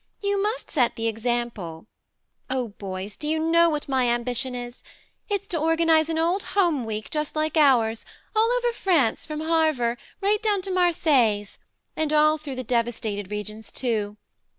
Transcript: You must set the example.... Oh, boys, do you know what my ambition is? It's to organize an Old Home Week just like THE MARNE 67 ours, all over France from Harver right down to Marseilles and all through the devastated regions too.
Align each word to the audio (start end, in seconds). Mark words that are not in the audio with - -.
You 0.19 0.41
must 0.41 0.71
set 0.71 0.95
the 0.95 1.05
example.... 1.05 1.85
Oh, 2.49 2.69
boys, 2.69 3.15
do 3.15 3.27
you 3.27 3.37
know 3.37 3.69
what 3.69 3.87
my 3.87 4.07
ambition 4.09 4.55
is? 4.55 4.81
It's 5.29 5.45
to 5.49 5.59
organize 5.59 6.09
an 6.09 6.17
Old 6.17 6.41
Home 6.57 6.85
Week 6.85 7.07
just 7.11 7.35
like 7.35 7.53
THE 7.53 7.59
MARNE 7.59 7.97
67 7.97 8.15
ours, 8.15 8.35
all 8.35 8.51
over 8.57 8.73
France 8.73 9.27
from 9.27 9.41
Harver 9.41 9.99
right 10.19 10.41
down 10.41 10.63
to 10.63 10.71
Marseilles 10.71 11.59
and 11.95 12.11
all 12.11 12.39
through 12.39 12.55
the 12.55 12.63
devastated 12.63 13.29
regions 13.29 13.71
too. 13.71 14.17